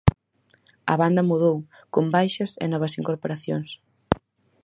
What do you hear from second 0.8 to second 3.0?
A banda mudou, con baixas e novas